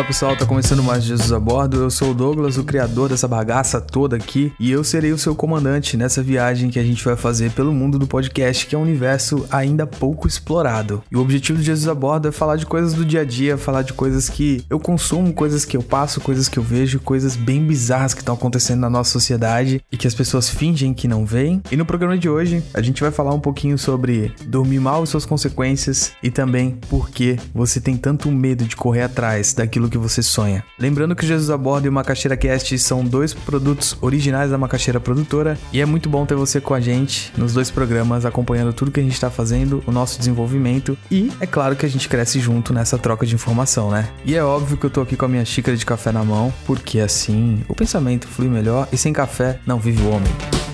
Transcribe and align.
Fala 0.00 0.08
pessoal, 0.08 0.34
tá 0.34 0.46
começando 0.46 0.82
mais 0.82 1.04
Jesus 1.04 1.30
a 1.30 1.38
Bordo. 1.38 1.76
Eu 1.76 1.90
sou 1.90 2.12
o 2.12 2.14
Douglas, 2.14 2.56
o 2.56 2.64
criador 2.64 3.10
dessa 3.10 3.28
bagaça 3.28 3.82
toda 3.82 4.16
aqui, 4.16 4.50
e 4.58 4.70
eu 4.70 4.82
serei 4.82 5.12
o 5.12 5.18
seu 5.18 5.34
comandante 5.34 5.94
nessa 5.94 6.22
viagem 6.22 6.70
que 6.70 6.78
a 6.78 6.82
gente 6.82 7.04
vai 7.04 7.16
fazer 7.16 7.50
pelo 7.50 7.70
mundo 7.70 7.98
do 7.98 8.06
podcast, 8.06 8.66
que 8.66 8.74
é 8.74 8.78
um 8.78 8.82
universo 8.82 9.44
ainda 9.50 9.86
pouco 9.86 10.26
explorado. 10.26 11.02
E 11.12 11.16
o 11.16 11.20
objetivo 11.20 11.58
do 11.58 11.64
Jesus 11.64 11.86
a 11.86 11.94
Bordo 11.94 12.28
é 12.28 12.32
falar 12.32 12.56
de 12.56 12.64
coisas 12.64 12.94
do 12.94 13.04
dia 13.04 13.20
a 13.20 13.24
dia, 13.26 13.58
falar 13.58 13.82
de 13.82 13.92
coisas 13.92 14.30
que 14.30 14.64
eu 14.70 14.80
consumo, 14.80 15.34
coisas 15.34 15.66
que 15.66 15.76
eu 15.76 15.82
passo, 15.82 16.18
coisas 16.18 16.48
que 16.48 16.58
eu 16.58 16.62
vejo, 16.62 16.98
coisas 17.00 17.36
bem 17.36 17.62
bizarras 17.62 18.14
que 18.14 18.22
estão 18.22 18.34
acontecendo 18.34 18.80
na 18.80 18.88
nossa 18.88 19.10
sociedade 19.10 19.84
e 19.92 19.98
que 19.98 20.06
as 20.06 20.14
pessoas 20.14 20.48
fingem 20.48 20.94
que 20.94 21.06
não 21.06 21.26
veem. 21.26 21.62
E 21.70 21.76
no 21.76 21.84
programa 21.84 22.16
de 22.16 22.26
hoje, 22.26 22.62
a 22.72 22.80
gente 22.80 23.02
vai 23.02 23.10
falar 23.10 23.34
um 23.34 23.40
pouquinho 23.40 23.76
sobre 23.76 24.32
dormir 24.46 24.80
mal 24.80 25.04
e 25.04 25.06
suas 25.06 25.26
consequências 25.26 26.12
e 26.22 26.30
também 26.30 26.78
por 26.88 27.10
que 27.10 27.36
você 27.54 27.78
tem 27.82 27.98
tanto 27.98 28.30
medo 28.30 28.64
de 28.64 28.74
correr 28.74 29.02
atrás 29.02 29.52
daquilo 29.52 29.80
aquilo 29.80 29.89
que 29.90 29.98
você 29.98 30.22
sonha. 30.22 30.64
Lembrando 30.78 31.14
que 31.14 31.26
Jesus 31.26 31.50
a 31.50 31.60
e 31.84 31.88
o 31.88 31.92
Macaxeira 31.92 32.36
Cast 32.36 32.78
são 32.78 33.04
dois 33.04 33.34
produtos 33.34 33.96
originais 34.00 34.50
da 34.50 34.58
Macaxeira 34.58 34.98
Produtora 34.98 35.58
e 35.72 35.80
é 35.80 35.86
muito 35.86 36.08
bom 36.08 36.24
ter 36.24 36.34
você 36.34 36.60
com 36.60 36.74
a 36.74 36.80
gente 36.80 37.32
nos 37.36 37.52
dois 37.52 37.70
programas, 37.70 38.24
acompanhando 38.24 38.72
tudo 38.72 38.90
que 38.90 39.00
a 39.00 39.02
gente 39.02 39.12
está 39.12 39.30
fazendo, 39.30 39.82
o 39.86 39.92
nosso 39.92 40.18
desenvolvimento 40.18 40.96
e 41.10 41.30
é 41.40 41.46
claro 41.46 41.76
que 41.76 41.84
a 41.84 41.88
gente 41.88 42.08
cresce 42.08 42.40
junto 42.40 42.72
nessa 42.72 42.96
troca 42.96 43.26
de 43.26 43.34
informação, 43.34 43.90
né? 43.90 44.08
E 44.24 44.34
é 44.34 44.42
óbvio 44.42 44.76
que 44.76 44.86
eu 44.86 44.90
tô 44.90 45.00
aqui 45.00 45.16
com 45.16 45.24
a 45.24 45.28
minha 45.28 45.44
xícara 45.44 45.76
de 45.76 45.84
café 45.84 46.12
na 46.12 46.24
mão, 46.24 46.52
porque 46.66 47.00
assim 47.00 47.62
o 47.68 47.74
pensamento 47.74 48.26
flui 48.26 48.48
melhor 48.48 48.88
e 48.92 48.96
sem 48.96 49.12
café 49.12 49.60
não 49.66 49.78
vive 49.78 50.02
o 50.02 50.10
homem. 50.10 50.69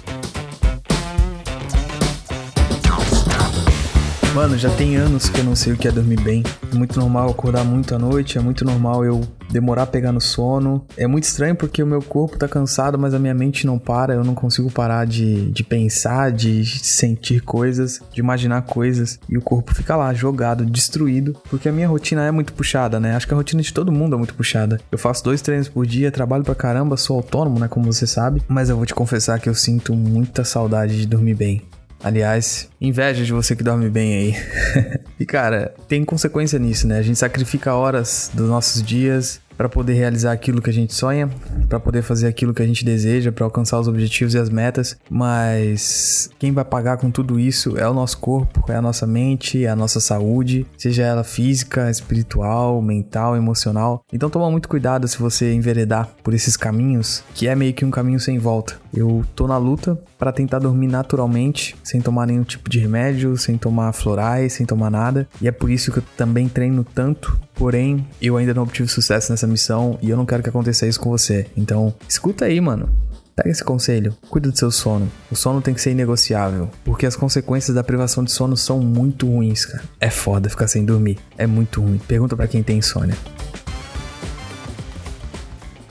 Mano, 4.37 4.59
já 4.59 4.69
tem 4.69 4.97
anos 4.97 5.31
que 5.31 5.41
eu 5.41 5.45
não 5.45 5.57
sei 5.57 5.73
o 5.73 5.79
que 5.79 5.89
é 5.89 5.91
dormir 5.91 6.21
bem. 6.21 6.45
É 6.71 6.77
muito 6.77 7.01
normal 7.01 7.31
acordar 7.31 7.65
muito 7.65 7.95
à 7.95 7.99
noite, 7.99 8.37
é 8.37 8.41
muito 8.41 8.67
normal 8.67 9.03
eu 9.03 9.23
demorar 9.51 9.85
a 9.85 9.87
pegar 9.87 10.13
no 10.13 10.21
sono. 10.21 10.87
É 10.95 11.07
muito 11.07 11.25
estranho 11.25 11.57
porque 11.57 11.83
o 11.83 11.87
meu 11.87 12.03
corpo 12.03 12.37
tá 12.37 12.47
cansado, 12.47 12.99
mas 12.99 13.15
a 13.15 13.19
minha 13.19 13.33
mente 13.33 13.67
não 13.67 13.79
para. 13.79 14.13
Eu 14.13 14.23
não 14.23 14.35
consigo 14.35 14.71
parar 14.71 15.07
de, 15.07 15.51
de 15.51 15.65
pensar, 15.65 16.31
de 16.31 16.67
sentir 16.67 17.41
coisas, 17.41 18.03
de 18.13 18.21
imaginar 18.21 18.61
coisas. 18.61 19.19
E 19.27 19.39
o 19.39 19.41
corpo 19.41 19.75
fica 19.75 19.97
lá, 19.97 20.13
jogado, 20.13 20.67
destruído. 20.67 21.33
Porque 21.49 21.71
a 21.71 21.73
minha 21.73 21.89
rotina 21.89 22.27
é 22.27 22.31
muito 22.31 22.53
puxada, 22.53 23.01
né? 23.01 23.17
Acho 23.17 23.27
que 23.27 23.33
a 23.33 23.39
rotina 23.39 23.63
de 23.63 23.73
todo 23.73 23.91
mundo 23.91 24.17
é 24.17 24.19
muito 24.19 24.35
puxada. 24.35 24.79
Eu 24.93 24.99
faço 24.99 25.25
dois 25.25 25.41
treinos 25.41 25.67
por 25.67 25.87
dia, 25.87 26.13
trabalho 26.13 26.45
pra 26.45 26.55
caramba, 26.55 26.99
sou 26.99 27.17
autônomo, 27.17 27.59
né? 27.59 27.69
Como 27.69 27.91
você 27.91 28.07
sabe. 28.07 28.43
Mas 28.47 28.69
eu 28.69 28.77
vou 28.77 28.85
te 28.85 28.95
confessar 28.95 29.41
que 29.41 29.49
eu 29.49 29.55
sinto 29.55 29.95
muita 29.95 30.45
saudade 30.45 30.95
de 30.95 31.07
dormir 31.07 31.35
bem. 31.35 31.63
Aliás, 32.03 32.69
inveja 32.81 33.25
de 33.25 33.33
você 33.33 33.57
que 33.57 33.63
dorme 33.63 33.89
bem 33.89 34.15
aí. 34.15 34.35
e 35.19 35.27
cara, 35.27 35.75
tem 35.89 36.05
consequência 36.05 36.59
nisso, 36.59 36.87
né? 36.87 36.99
A 36.99 37.03
gente 37.03 37.19
sacrifica 37.19 37.75
horas 37.75 38.31
dos 38.33 38.49
nossos 38.49 38.83
dias 38.83 39.41
para 39.57 39.69
poder 39.69 39.95
realizar 39.95 40.33
aquilo 40.33 40.61
que 40.61 40.71
a 40.71 40.73
gente 40.73 40.95
sonha, 40.95 41.31
para 41.69 41.81
poder 41.81 42.03
fazer 42.03 42.27
aquilo 42.27 42.55
que 42.55 42.63
a 42.63 42.67
gente 42.67 42.85
deseja, 42.85 43.33
para 43.33 43.45
alcançar 43.45 43.79
os 43.79 43.89
objetivos 43.89 44.35
e 44.35 44.39
as 44.39 44.49
metas, 44.49 44.97
mas 45.11 46.31
quem 46.39 46.53
vai 46.53 46.65
pagar 46.65 46.97
com 46.97 47.11
tudo 47.11 47.39
isso 47.39 47.77
é 47.77 47.89
o 47.89 47.95
nosso 47.95 48.19
corpo, 48.19 48.65
é 48.71 48.77
a 48.77 48.83
nossa 48.83 49.07
mente, 49.07 49.65
é 49.65 49.69
a 49.69 49.77
nossa 49.77 50.01
saúde, 50.01 50.67
seja 50.77 51.03
ela 51.03 51.25
física, 51.25 51.91
espiritual, 51.91 52.81
mental, 52.81 53.37
emocional. 53.37 54.03
Então 54.13 54.31
toma 54.31 54.51
muito 54.51 54.69
cuidado 54.69 55.07
se 55.09 55.19
você 55.19 55.53
enveredar 55.53 56.09
por 56.23 56.35
esses 56.35 56.57
caminhos, 56.57 57.23
que 57.35 57.49
é 57.49 57.55
meio 57.55 57.75
que 57.75 57.85
um 57.85 57.91
caminho 57.91 58.21
sem 58.21 58.39
volta. 58.39 58.77
Eu 58.95 59.25
tô 59.35 59.47
na 59.47 59.59
luta 59.59 59.99
para 60.19 60.33
tentar 60.33 60.59
dormir 60.59 60.87
naturalmente, 60.87 61.77
sem 61.83 62.01
tomar 62.01 62.27
nenhum 62.27 62.45
tipo 62.45 62.71
de 62.71 62.79
remédio, 62.79 63.37
sem 63.37 63.59
tomar 63.59 63.93
florais, 63.93 64.55
sem 64.55 64.65
tomar 64.65 64.91
nada, 64.91 65.29
e 65.41 65.49
é 65.49 65.53
por 65.53 65.71
isso 65.71 65.93
que 65.93 65.99
eu 65.99 66.05
também 66.17 66.49
treino 66.49 66.85
tanto 66.85 67.39
Porém, 67.57 68.07
eu 68.21 68.37
ainda 68.37 68.53
não 68.53 68.63
obtive 68.63 68.87
sucesso 68.87 69.33
nessa 69.33 69.47
missão 69.47 69.99
e 70.03 70.11
eu 70.11 70.17
não 70.17 70.27
quero 70.27 70.43
que 70.43 70.49
aconteça 70.51 70.87
isso 70.87 71.01
com 71.01 71.09
você. 71.09 71.47
Então, 71.57 71.95
escuta 72.09 72.45
aí, 72.45 72.61
mano. 72.61 72.89
Pega 73.35 73.51
esse 73.51 73.63
conselho, 73.63 74.17
cuida 74.31 74.51
do 74.51 74.59
seu 74.59 74.71
sono. 74.71 75.13
O 75.31 75.37
sono 75.37 75.61
tem 75.61 75.75
que 75.75 75.81
ser 75.81 75.91
inegociável, 75.91 76.71
porque 76.83 77.05
as 77.05 77.15
consequências 77.15 77.75
da 77.75 77.85
privação 77.85 78.25
de 78.25 78.33
sono 78.33 78.57
são 78.57 78.81
muito 78.81 79.27
ruins, 79.27 79.67
cara. 79.67 79.85
É 80.01 80.09
foda 80.09 80.49
ficar 80.49 80.69
sem 80.69 80.87
dormir, 80.87 81.19
é 81.37 81.47
muito 81.47 81.83
ruim. 81.83 81.99
Pergunta 82.09 82.35
para 82.35 82.49
quem 82.49 82.63
tem 82.63 82.79
insônia. 82.79 83.15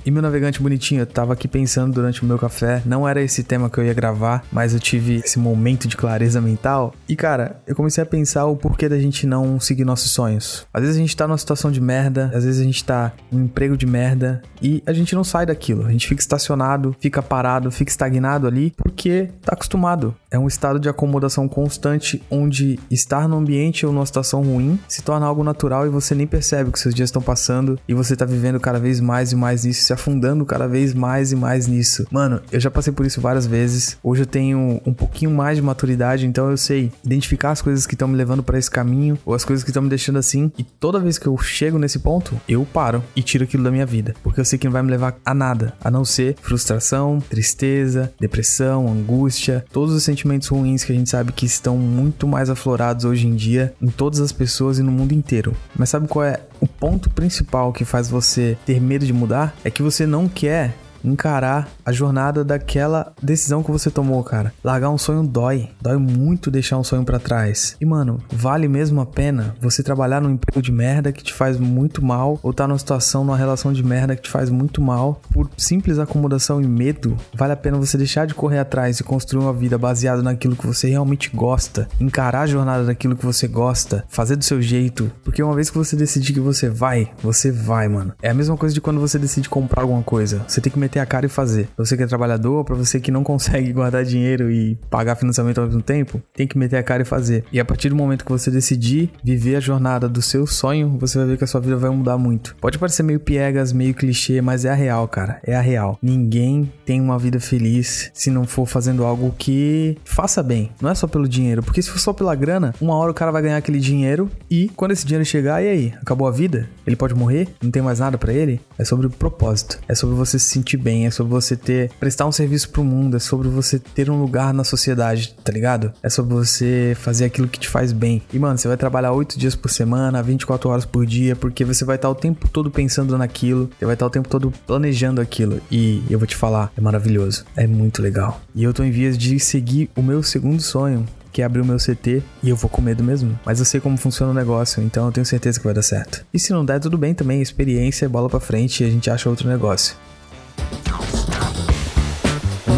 E 0.06 0.12
meu 0.12 0.22
navegante 0.22 0.62
bonitinho, 0.62 1.02
eu 1.02 1.08
tava 1.08 1.34
aqui 1.34 1.48
pensando 1.48 1.92
durante 1.92 2.22
o 2.22 2.28
meu 2.28 2.38
café, 2.38 2.80
não 2.86 3.10
era 3.10 3.24
esse 3.24 3.44
tema 3.44 3.72
que 3.72 3.80
eu 3.80 3.84
ia 3.84 3.94
gravar, 3.94 4.44
mas 4.52 4.72
eu 4.72 4.80
tive 4.80 5.16
esse 5.16 5.40
momento 5.40 5.88
de 5.88 5.98
clareza 5.98 6.40
mental. 6.40 6.94
E 7.10 7.16
cara, 7.16 7.60
eu 7.66 7.76
comecei 7.76 8.04
a 8.04 8.06
pensar 8.06 8.46
o 8.46 8.56
porquê 8.56 8.88
da 8.88 9.00
gente 9.00 9.26
não 9.26 9.60
seguir 9.60 9.84
nossos 9.84 10.12
sonhos. 10.12 10.68
Às 10.72 10.84
vezes 10.84 10.98
a 10.98 11.00
gente 11.00 11.18
tá 11.18 11.28
numa 11.28 11.40
situação 11.40 11.72
de 11.72 11.82
merda, 11.82 12.30
às 12.36 12.44
vezes 12.44 12.62
a 12.62 12.64
gente 12.64 12.86
tá 12.86 13.14
num 13.32 13.46
emprego 13.46 13.76
de 13.76 13.88
merda 13.88 14.44
e 14.62 14.84
a 14.86 14.94
gente 14.94 15.16
não 15.16 15.24
sai 15.24 15.48
daquilo. 15.48 15.88
A 15.88 15.92
gente 15.92 16.08
fica 16.08 16.22
estacionado, 16.22 16.96
fica 17.00 17.24
parado, 17.24 17.72
fica 17.72 17.90
estagnado 17.90 18.46
ali 18.46 18.76
porque 18.78 19.32
tá 19.42 19.54
acostumado. 19.54 20.14
É 20.30 20.38
um 20.38 20.48
estado 20.48 20.80
de 20.80 20.88
acomodação 20.88 21.48
constante 21.48 22.22
onde 22.30 22.80
estar 22.92 23.28
no 23.28 23.38
ambiente 23.38 23.88
ou 23.88 23.92
numa 23.92 24.06
situação 24.06 24.44
ruim 24.44 24.78
se 24.88 25.02
torna 25.02 25.26
algo 25.26 25.44
natural 25.44 25.88
e 25.88 25.90
você 25.90 26.14
nem 26.14 26.28
percebe 26.28 26.72
que 26.72 26.78
seus 26.78 26.94
dias 26.94 27.08
estão 27.08 27.24
passando 27.24 27.80
e 27.88 27.94
você 27.96 28.16
tá 28.16 28.24
vivendo 28.24 28.60
cada 28.60 28.78
vez 28.78 29.00
mais 29.00 29.32
e 29.32 29.36
mais 29.36 29.66
isso 29.66 29.94
afundando 29.95 30.45
cada 30.45 30.67
vez 30.67 30.94
mais 30.94 31.31
e 31.31 31.35
mais 31.35 31.67
nisso. 31.67 32.06
Mano, 32.11 32.41
eu 32.51 32.59
já 32.59 32.69
passei 32.69 32.94
por 32.94 33.06
isso 33.06 33.19
várias 33.19 33.47
vezes. 33.47 33.97
Hoje 34.03 34.22
eu 34.22 34.25
tenho 34.25 34.81
um 34.85 34.94
pouquinho 34.94 35.31
mais 35.31 35.57
de 35.57 35.63
maturidade, 35.63 36.25
então 36.25 36.50
eu 36.50 36.57
sei 36.57 36.91
identificar 37.03 37.51
as 37.51 37.61
coisas 37.61 37.85
que 37.85 37.95
estão 37.95 38.07
me 38.07 38.16
levando 38.16 38.44
para 38.44 38.57
esse 38.57 38.69
caminho 38.69 39.17
ou 39.25 39.33
as 39.33 39.44
coisas 39.44 39.63
que 39.63 39.69
estão 39.69 39.83
me 39.83 39.89
deixando 39.89 40.19
assim. 40.19 40.51
E 40.57 40.63
toda 40.63 41.00
vez 41.00 41.17
que 41.17 41.28
eu 41.28 41.38
chego 41.38 41.78
nesse 41.78 42.00
ponto, 42.00 42.39
eu 42.47 42.66
paro 42.66 43.03
e 43.16 43.22
tiro 43.22 43.44
aquilo 43.44 43.63
da 43.63 43.72
minha 43.72 43.85
vida, 43.85 44.13
porque 44.23 44.39
eu 44.39 44.45
sei 44.45 44.59
que 44.59 44.66
não 44.66 44.72
vai 44.72 44.83
me 44.83 44.91
levar 44.91 45.17
a 45.25 45.33
nada, 45.33 45.73
a 45.83 45.89
não 45.89 46.06
ser 46.06 46.35
frustração, 46.41 47.19
tristeza, 47.19 48.13
depressão, 48.19 48.88
angústia, 48.88 49.66
todos 49.72 49.94
os 49.94 50.03
sentimentos 50.03 50.47
ruins 50.47 50.83
que 50.83 50.91
a 50.91 50.95
gente 50.95 51.09
sabe 51.09 51.31
que 51.31 51.45
estão 51.45 51.77
muito 51.77 52.27
mais 52.27 52.50
aflorados 52.50 53.06
hoje 53.06 53.27
em 53.27 53.35
dia 53.35 53.73
em 53.81 53.88
todas 53.88 54.19
as 54.19 54.31
pessoas 54.31 54.79
e 54.79 54.83
no 54.83 54.91
mundo 54.91 55.13
inteiro. 55.13 55.53
Mas 55.75 55.89
sabe 55.89 56.07
qual 56.07 56.25
é 56.25 56.39
o 56.60 56.68
ponto 56.68 57.10
principal 57.10 57.72
que 57.74 57.86
faz 57.86 58.10
você 58.10 58.58
ter 58.66 58.82
medo 58.82 59.06
de 59.06 59.14
mudar? 59.14 59.56
É 59.64 59.70
que 59.70 59.82
você 59.82 60.06
não 60.06 60.28
quer 60.28 60.74
encarar 61.06 61.68
a 61.86 61.92
jornada 61.92 62.44
daquela 62.44 63.14
decisão 63.22 63.64
que 63.64 63.72
você 63.72 63.90
tomou, 63.90 64.24
cara. 64.24 64.54
Largar 64.64 64.90
um 64.90 64.98
sonho 64.98 65.24
dói, 65.24 65.70
dói 65.82 65.98
muito 65.98 66.52
deixar 66.52 66.78
um 66.78 66.84
sonho 66.84 67.04
para 67.04 67.20
trás. 67.20 67.76
E 67.80 67.86
mano, 67.86 68.22
vale 68.32 68.68
mesmo 68.68 69.02
a 69.02 69.06
pena 69.06 69.56
você 69.62 69.84
trabalhar 69.84 70.22
num 70.22 70.32
emprego 70.32 70.62
de 70.62 70.72
merda 70.72 71.12
que 71.12 71.24
te 71.24 71.34
faz 71.34 71.58
muito 71.58 72.04
mal 72.04 72.40
ou 72.42 72.54
tá 72.54 72.68
numa 72.68 72.78
situação, 72.78 73.24
numa 73.24 73.38
relação 73.38 73.72
de 73.72 73.84
merda 73.84 74.16
que 74.16 74.24
te 74.24 74.30
faz 74.30 74.50
muito 74.50 74.82
mal 74.82 75.22
por 75.32 75.50
simples 75.58 76.00
acomodação 76.00 76.62
e 76.62 76.68
medo? 76.68 77.18
Vale 77.34 77.54
a 77.54 77.58
pena 77.58 77.78
você 77.78 77.98
deixar 77.98 78.26
de 78.26 78.34
correr 78.34 78.60
atrás 78.60 79.00
e 79.00 79.04
construir 79.04 79.44
uma 79.44 79.54
vida 79.54 79.78
baseada 79.78 80.22
naquilo 80.22 80.56
que 80.56 80.68
você 80.68 80.90
realmente 80.90 81.30
gosta, 81.34 81.88
encarar 82.00 82.42
a 82.42 82.48
jornada 82.48 82.84
daquilo 82.86 83.16
que 83.16 83.26
você 83.26 83.48
gosta, 83.48 84.06
fazer 84.10 84.36
do 84.36 84.44
seu 84.44 84.62
jeito, 84.62 85.12
porque 85.24 85.44
uma 85.44 85.56
vez 85.56 85.70
que 85.70 85.78
você 85.78 85.96
decidir 85.96 86.34
que 86.34 86.40
você 86.40 86.70
vai, 86.70 87.12
você 87.22 87.52
vai, 87.52 87.88
mano. 87.88 88.14
É 88.22 88.30
a 88.30 88.34
mesma 88.34 88.58
coisa 88.58 88.74
de 88.74 88.82
quando 88.82 89.00
você 89.00 89.18
decide 89.18 89.50
comprar 89.50 89.82
alguma 89.82 90.04
coisa. 90.04 90.44
Você 90.48 90.62
tem 90.62 90.72
que 90.72 90.80
meter 90.80 90.94
meter 90.95 91.00
a 91.00 91.06
cara 91.06 91.25
e 91.25 91.29
fazer. 91.29 91.67
Pra 91.75 91.85
você 91.85 91.97
que 91.97 92.03
é 92.03 92.07
trabalhador, 92.07 92.63
para 92.63 92.75
você 92.75 93.00
que 93.00 93.11
não 93.11 93.23
consegue 93.23 93.72
guardar 93.73 94.03
dinheiro 94.06 94.50
e 94.50 94.78
pagar 94.89 95.16
financiamento 95.16 95.59
ao 95.59 95.67
mesmo 95.67 95.81
tempo, 95.81 96.22
tem 96.33 96.47
que 96.47 96.57
meter 96.57 96.78
a 96.78 96.83
cara 96.83 97.01
e 97.01 97.06
fazer. 97.06 97.44
E 97.51 97.59
a 97.59 97.66
partir 97.66 97.89
do 97.89 97.95
momento 97.95 98.23
que 98.23 98.31
você 98.31 98.50
decidir 98.50 99.11
viver 99.23 99.57
a 99.57 99.59
jornada 99.59 100.07
do 100.07 100.22
seu 100.22 100.47
sonho, 100.47 100.97
você 101.00 101.17
vai 101.17 101.28
ver 101.28 101.38
que 101.38 101.44
a 101.44 101.47
sua 101.47 101.61
vida 101.61 101.75
vai 101.75 101.89
mudar 101.89 102.17
muito. 102.17 102.56
Pode 102.61 102.79
parecer 102.79 103.03
meio 103.03 103.19
piegas, 103.19 103.73
meio 103.73 103.94
clichê, 103.94 104.41
mas 104.41 104.63
é 104.66 104.69
a 104.69 104.73
real, 104.73 105.07
cara. 105.07 105.39
É 105.44 105.56
a 105.56 105.61
real. 105.61 106.00
Ninguém 106.01 106.72
tem 106.85 107.01
uma 107.01 107.19
vida 107.19 107.39
feliz 107.39 108.12
se 108.13 108.29
não 108.29 108.45
for 108.45 108.66
fazendo 108.66 109.03
algo 109.03 109.33
que 109.38 109.97
faça 110.06 110.41
bem. 110.41 110.72
Não 110.81 110.89
é 110.89 110.95
só 110.95 111.07
pelo 111.07 111.27
dinheiro, 111.27 111.62
porque 111.62 111.81
se 111.81 111.89
for 111.89 112.00
só 112.00 112.13
pela 112.13 112.35
grana, 112.35 112.73
uma 112.79 112.95
hora 112.95 113.12
o 113.12 113.13
cara 113.13 113.31
vai 113.31 113.41
ganhar 113.41 113.57
aquele 113.57 113.80
dinheiro 113.80 114.30
e 114.50 114.69
quando 114.75 114.91
esse 114.91 115.06
dinheiro 115.06 115.25
chegar, 115.25 115.63
e 115.63 115.68
aí? 115.68 115.94
Acabou 116.01 116.27
a 116.27 116.31
vida? 116.31 116.69
Ele 116.86 116.95
pode 116.95 117.13
morrer? 117.13 117.48
Não 117.62 117.71
tem 117.71 117.81
mais 117.81 118.00
nada 118.00 118.18
para 118.18 118.33
ele? 118.33 118.62
É 118.77 118.86
sobre 118.86 119.07
o 119.07 119.09
propósito. 119.09 119.80
É 119.88 119.95
sobre 119.95 120.15
você 120.15 120.38
se 120.39 120.45
sentir 120.45 120.77
bem, 120.86 121.08
é 121.08 121.12
sobre 121.12 121.34
você 121.34 121.56
ter 121.56 121.90
prestar 122.00 122.28
um 122.28 122.32
serviço 122.32 122.70
pro 122.70 122.84
mundo, 122.84 123.18
é 123.18 123.20
sobre 123.20 123.48
você 123.48 123.80
ter 123.80 124.08
um 124.12 124.22
lugar 124.22 124.54
na 124.54 124.64
sociedade, 124.64 125.36
tá 125.44 125.52
ligado? 125.52 125.92
É 126.04 126.10
sobre 126.10 126.36
você 126.36 126.96
fazer 127.00 127.26
aquilo 127.26 127.48
que 127.48 127.60
te 127.60 127.68
faz 127.68 127.92
bem. 127.92 128.22
E 128.32 128.38
mano, 128.38 128.56
você 128.56 128.68
vai 128.68 128.78
trabalhar 128.78 129.12
8 129.12 129.40
dias 129.40 129.56
por 129.56 129.72
semana, 129.72 130.22
24 130.22 130.70
horas 130.70 130.86
por 130.86 131.04
dia, 131.04 131.36
porque 131.36 131.66
você 131.66 131.84
vai 131.84 131.96
estar 131.96 132.08
o 132.08 132.14
tempo 132.14 132.48
todo 132.48 132.70
pensando 132.70 133.18
naquilo, 133.18 133.68
você 133.80 133.86
vai 133.86 133.96
estar 133.96 134.06
o 134.06 134.10
tempo 134.12 134.30
todo 134.30 134.54
planejando 134.68 135.20
aquilo. 135.20 135.60
E 135.72 136.04
eu 136.08 136.20
vou 136.20 136.28
te 136.28 136.36
falar, 136.36 136.72
é 136.78 136.82
maravilhoso, 136.82 137.46
é 137.56 137.66
muito 137.66 138.04
legal. 138.04 138.40
E 138.54 138.64
eu 138.64 138.72
tô 138.72 138.84
em 138.84 138.92
vias 138.92 139.18
de 139.18 139.40
seguir 139.40 139.90
o 139.96 140.04
meu 140.04 140.22
segundo 140.22 140.62
sonho, 140.62 141.04
que 141.34 141.42
é 141.42 141.46
abrir 141.46 141.62
o 141.62 141.66
meu 141.66 141.78
CT 141.78 142.22
e 142.44 142.50
eu 142.50 142.56
vou 142.56 142.70
com 142.70 142.82
medo 142.82 143.04
mesmo. 143.04 143.38
Mas 143.44 143.58
eu 143.58 143.66
sei 143.66 143.82
como 143.82 143.98
funciona 143.98 144.32
o 144.32 144.36
negócio, 144.36 144.84
então 144.84 145.08
eu 145.08 145.12
tenho 145.12 145.26
certeza 145.26 145.60
que 145.60 145.66
vai 145.66 145.74
dar 145.74 145.82
certo. 145.82 146.24
E 146.32 146.38
se 146.38 146.54
não 146.54 146.64
der, 146.64 146.80
tudo 146.80 146.98
bem 146.98 147.16
também, 147.16 147.42
experiência, 147.42 148.08
bola 148.08 148.30
para 148.30 148.40
frente 148.40 148.84
e 148.84 148.88
a 148.88 148.90
gente 148.90 149.10
acha 149.10 149.28
outro 149.28 149.50
negócio 149.50 149.96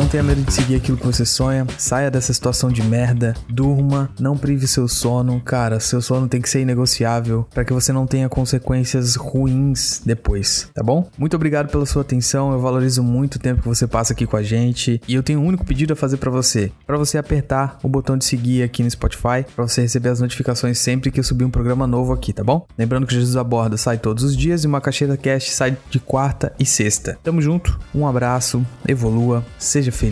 Não 0.08 0.12
tenha 0.12 0.24
medo 0.24 0.42
de 0.42 0.54
seguir 0.54 0.76
aquilo 0.76 0.98
que 0.98 1.06
você 1.06 1.26
sonha. 1.26 1.68
Saia 1.78 2.10
dessa 2.10 2.34
situação 2.34 2.72
de 2.72 2.82
merda. 2.82 3.34
Durma, 3.50 4.10
não 4.18 4.38
prive 4.38 4.66
seu 4.66 4.88
sono. 4.88 5.42
Cara, 5.42 5.82
seu 5.82 6.02
sono 6.02 6.30
tem 6.30 6.42
que 6.42 6.50
ser 6.50 6.62
inegociável 6.62 7.46
para 7.54 7.66
que 7.66 7.74
você 7.74 7.92
não 7.92 8.08
tenha 8.08 8.30
consequências 8.30 9.16
ruins 9.16 10.02
depois, 10.06 10.70
tá 10.74 10.82
bom? 10.82 11.10
Muito 11.18 11.36
obrigado 11.36 11.70
pela 11.70 11.86
sua 11.86 12.04
atenção. 12.04 12.54
Eu 12.54 12.60
valorizo 12.62 13.04
muito 13.04 13.36
o 13.36 13.40
tempo 13.40 13.62
que 13.64 13.68
você 13.68 13.86
passa 13.86 14.14
aqui 14.14 14.26
com 14.26 14.38
a 14.38 14.42
gente 14.42 15.02
e 15.10 15.14
eu 15.14 15.22
tenho 15.22 15.42
um 15.42 15.46
único 15.46 15.66
pedido 15.66 15.92
a 15.92 15.96
fazer 15.98 16.16
para 16.16 16.32
você, 16.32 16.72
para 16.86 16.98
você 16.98 17.18
apertar 17.18 17.78
o 17.84 17.90
botão 17.90 18.18
de 18.18 18.24
seguir 18.24 18.64
aqui 18.64 18.82
no 18.84 18.90
Spotify 18.90 19.46
para 19.54 19.68
você 19.68 19.82
receber 19.82 20.08
as 20.08 20.22
notificações 20.22 20.80
sempre 20.80 21.12
que 21.12 21.20
eu 21.20 21.24
subir 21.24 21.44
um 21.44 21.52
programa 21.52 21.86
novo 21.86 22.14
aqui, 22.14 22.32
tá 22.32 22.46
bom? 22.46 22.66
Lembrando 22.78 23.06
que 23.06 23.14
Jesus 23.14 23.36
Aborda 23.36 23.76
sai 23.76 23.98
todos 23.98 24.24
os 24.24 24.38
dias 24.38 24.64
e 24.64 24.68
uma 24.68 24.80
caixeta 24.80 25.18
cast 25.18 25.52
sai 25.52 25.76
de 25.90 26.00
quarta 26.00 26.54
e 26.58 26.66
sexta. 26.66 27.20
Tamo 27.22 27.42
junto. 27.42 27.78
Um 27.94 28.08
abraço, 28.08 28.66
evolua, 28.88 29.44
seja 29.60 29.92
feliz, 29.98 30.07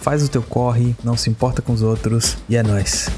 faz 0.00 0.22
o 0.22 0.28
teu 0.28 0.42
corre, 0.42 0.94
não 1.02 1.16
se 1.16 1.30
importa 1.30 1.62
com 1.62 1.72
os 1.72 1.82
outros 1.82 2.36
e 2.48 2.56
é 2.56 2.62
nóis. 2.62 3.08